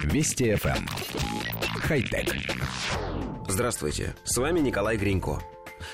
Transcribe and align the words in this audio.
Вести 0.00 0.52
FM. 0.52 0.76
Эм. 0.76 0.86
Хай-тек. 1.80 2.34
Здравствуйте, 3.48 4.14
с 4.24 4.36
вами 4.36 4.60
Николай 4.60 4.96
Гринько. 4.96 5.40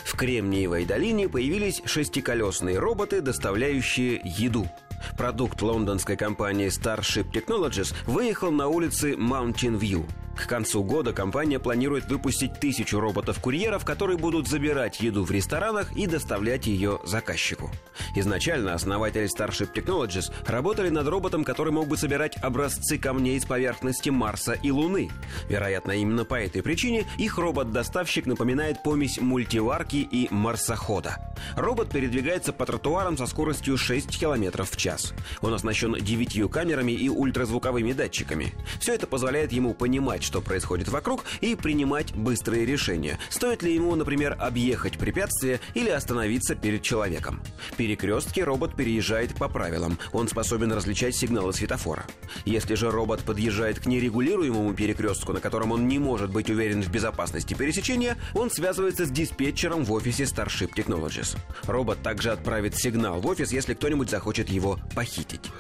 В 0.05 0.17
Кремниевой 0.17 0.85
долине 0.85 1.29
появились 1.29 1.83
шестиколесные 1.85 2.79
роботы, 2.79 3.21
доставляющие 3.21 4.21
еду. 4.25 4.69
Продукт 5.17 5.61
лондонской 5.63 6.17
компании 6.17 6.69
Starship 6.69 7.31
Technologies 7.33 7.95
выехал 8.07 8.51
на 8.51 8.69
улицы 8.69 9.13
Mountain 9.15 9.79
View– 9.79 10.09
к 10.39 10.47
концу 10.47 10.83
года 10.83 11.13
компания 11.13 11.59
планирует 11.59 12.07
выпустить 12.09 12.61
тысячу 12.61 13.01
роботов-курьеров, 13.01 13.85
которые 13.85 14.19
будут 14.19 14.49
забирать 14.49 15.01
еду 15.01 15.25
в 15.25 15.31
ресторанах 15.31 15.97
и 15.97 16.07
доставлять 16.07 16.67
ее 16.67 17.01
заказчику. 17.05 17.71
Изначально 18.15 18.75
основатели 18.75 19.29
Starship 19.29 19.73
Technologies 19.75 20.33
работали 20.47 20.89
над 20.89 21.07
роботом, 21.09 21.45
который 21.45 21.73
мог 21.73 21.89
бы 21.89 21.97
собирать 21.97 22.37
образцы 22.43 22.99
камней 22.99 23.41
с 23.41 23.45
поверхности 23.45 24.11
Марса 24.11 24.53
и 24.53 24.71
Луны. 24.71 25.11
Вероятно, 25.49 25.93
именно 25.93 26.25
по 26.25 26.35
этой 26.35 26.63
причине 26.63 27.05
их 27.19 27.39
робот-доставщик 27.39 28.27
напоминает 28.27 28.83
помесь 28.83 29.21
мультиварки 29.21 29.97
и 29.97 30.29
марсохода. 30.33 31.19
Робот 31.57 31.91
передвигается 31.91 32.53
по 32.53 32.67
тротуарам 32.67 33.17
со 33.17 33.27
скоростью 33.27 33.77
6 33.77 34.19
км 34.19 34.65
в 34.65 34.77
час. 34.77 35.15
Он 35.41 35.55
оснащен 35.55 35.95
девятью 35.95 36.49
камерами 36.49 36.93
и 36.93 37.09
ультразвуковыми 37.09 37.93
датчиками. 37.93 38.55
Все 38.81 38.95
это 38.95 39.07
позволяет 39.07 39.53
ему 39.53 39.75
понимать, 39.75 40.23
что 40.29 40.43
происходит 40.43 40.89
вокруг, 40.89 41.25
и 41.41 41.55
принимать 41.55 42.15
быстрые 42.15 42.67
решения. 42.67 43.19
Стоит 43.31 43.63
ли 43.63 43.75
ему, 43.75 43.97
например, 43.97 44.37
объехать 44.39 44.99
препятствие 44.99 45.59
или 45.73 45.89
остановиться 45.89 46.55
перед 46.55 46.83
человеком. 46.83 47.41
Перекрестки 47.79 48.41
робот 48.41 48.77
переезжает 48.77 49.35
по 49.35 49.49
правилам. 49.49 49.99
Он 50.13 50.29
способен 50.29 50.71
различать 50.71 51.17
сигналы 51.17 51.55
светофора. 51.55 52.05
Если 52.45 52.75
же 52.75 52.91
робот 52.91 53.21
подъезжает 53.23 53.81
к 53.81 53.87
нерегулируемому 53.87 54.75
перекрестку, 54.75 55.33
на 55.33 55.41
котором 55.41 55.73
он 55.73 55.89
не 55.89 55.99
может 55.99 56.31
быть 56.31 56.51
уверен 56.51 56.83
в 56.83 56.91
безопасности 56.91 57.55
пересечения, 57.55 58.19
он 58.35 58.51
связывается 58.51 59.07
с 59.07 59.11
диспетчером 59.11 59.85
в 59.85 59.93
офисе 59.93 60.25
Starship 60.25 60.75
Technologies. 60.77 61.39
Робот 61.67 62.03
также 62.03 62.31
отправит 62.31 62.77
сигнал 62.77 63.21
в 63.21 63.27
офис, 63.27 63.51
если 63.51 63.73
кто-нибудь 63.73 64.11
захочет 64.11 64.51
его 64.51 64.79
похитить. 64.95 65.51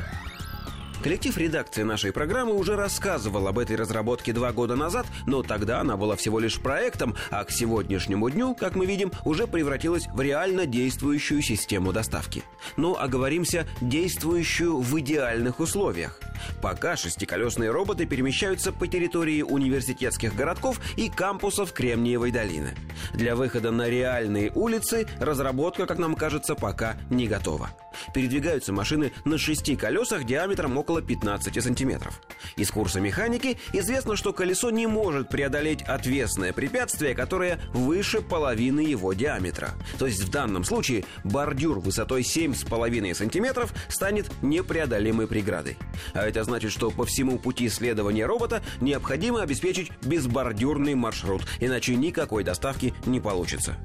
Коллектив 1.02 1.36
редакции 1.38 1.84
нашей 1.84 2.12
программы 2.12 2.54
уже 2.54 2.74
рассказывал 2.74 3.46
об 3.46 3.60
этой 3.60 3.76
разработке 3.76 4.32
два 4.32 4.52
года 4.52 4.74
назад, 4.74 5.06
но 5.26 5.44
тогда 5.44 5.80
она 5.80 5.96
была 5.96 6.16
всего 6.16 6.40
лишь 6.40 6.60
проектом, 6.60 7.14
а 7.30 7.44
к 7.44 7.52
сегодняшнему 7.52 8.28
дню, 8.30 8.56
как 8.56 8.74
мы 8.74 8.84
видим, 8.84 9.12
уже 9.24 9.46
превратилась 9.46 10.08
в 10.08 10.20
реально 10.20 10.66
действующую 10.66 11.40
систему 11.42 11.92
доставки. 11.92 12.42
Ну, 12.76 12.96
оговоримся, 12.96 13.64
действующую 13.80 14.80
в 14.80 14.98
идеальных 14.98 15.60
условиях. 15.60 16.20
Пока 16.60 16.96
шестиколесные 16.96 17.70
роботы 17.70 18.06
перемещаются 18.06 18.72
по 18.72 18.86
территории 18.86 19.42
университетских 19.42 20.34
городков 20.34 20.80
и 20.96 21.08
кампусов 21.08 21.72
Кремниевой 21.72 22.30
долины. 22.30 22.74
Для 23.12 23.36
выхода 23.36 23.70
на 23.70 23.88
реальные 23.88 24.50
улицы 24.54 25.06
разработка, 25.20 25.86
как 25.86 25.98
нам 25.98 26.14
кажется, 26.14 26.54
пока 26.54 26.96
не 27.10 27.28
готова. 27.28 27.70
Передвигаются 28.14 28.72
машины 28.72 29.12
на 29.24 29.38
шести 29.38 29.76
колесах 29.76 30.24
диаметром 30.24 30.76
около 30.76 31.02
15 31.02 31.62
сантиметров. 31.62 32.20
Из 32.56 32.70
курса 32.70 33.00
механики 33.00 33.58
известно, 33.72 34.16
что 34.16 34.32
колесо 34.32 34.70
не 34.70 34.86
может 34.86 35.28
преодолеть 35.28 35.82
отвесное 35.82 36.52
препятствие, 36.52 37.14
которое 37.14 37.58
выше 37.72 38.20
половины 38.20 38.80
его 38.80 39.12
диаметра. 39.12 39.70
То 39.98 40.06
есть 40.06 40.22
в 40.22 40.30
данном 40.30 40.64
случае 40.64 41.04
бордюр 41.24 41.78
высотой 41.80 42.22
7,5 42.22 43.14
сантиметров 43.14 43.72
станет 43.88 44.30
непреодолимой 44.42 45.26
преградой. 45.26 45.76
А 46.14 46.26
это 46.26 46.44
значит, 46.48 46.72
что 46.72 46.90
по 46.90 47.04
всему 47.04 47.38
пути 47.38 47.68
следования 47.68 48.26
робота 48.26 48.62
необходимо 48.80 49.42
обеспечить 49.42 49.92
безбордюрный 50.02 50.94
маршрут, 50.94 51.42
иначе 51.60 51.94
никакой 51.94 52.42
доставки 52.42 52.94
не 53.06 53.20
получится. 53.20 53.76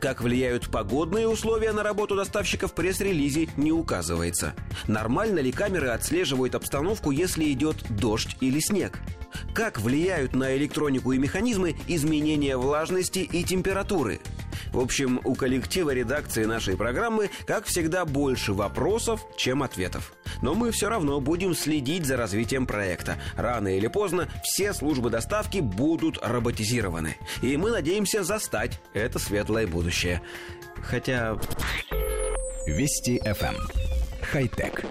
Как 0.00 0.20
влияют 0.20 0.68
погодные 0.68 1.28
условия 1.28 1.72
на 1.72 1.82
работу 1.82 2.16
доставщиков 2.16 2.72
в 2.72 2.74
пресс-релизе 2.74 3.48
не 3.56 3.70
указывается. 3.70 4.54
Нормально 4.88 5.40
ли 5.40 5.52
камеры 5.52 5.88
отслеживают 5.88 6.54
обстановку, 6.54 7.10
если 7.10 7.50
идет 7.52 7.76
дождь 7.90 8.36
или 8.40 8.60
снег? 8.60 8.98
Как 9.54 9.80
влияют 9.80 10.34
на 10.34 10.56
электронику 10.56 11.12
и 11.12 11.18
механизмы 11.18 11.76
изменения 11.86 12.56
влажности 12.56 13.20
и 13.20 13.44
температуры? 13.44 14.20
В 14.72 14.80
общем, 14.80 15.20
у 15.24 15.34
коллектива 15.34 15.90
редакции 15.90 16.44
нашей 16.44 16.76
программы, 16.76 17.30
как 17.46 17.64
всегда, 17.66 18.04
больше 18.04 18.52
вопросов, 18.52 19.20
чем 19.36 19.62
ответов. 19.62 20.12
Но 20.42 20.54
мы 20.54 20.70
все 20.70 20.88
равно 20.88 21.20
будем 21.20 21.54
следить 21.54 22.06
за 22.06 22.16
развитием 22.16 22.66
проекта. 22.66 23.16
Рано 23.36 23.76
или 23.76 23.86
поздно 23.86 24.28
все 24.42 24.72
службы 24.74 25.10
доставки 25.10 25.58
будут 25.58 26.18
роботизированы. 26.22 27.16
И 27.42 27.56
мы 27.56 27.70
надеемся 27.70 28.24
застать 28.24 28.80
это 28.92 29.18
светлое 29.18 29.66
будущее. 29.66 30.20
Хотя... 30.82 31.38
Вести 32.66 33.18
FM. 33.18 33.54
Эм. 33.54 33.56
Хай-тек. 34.20 34.84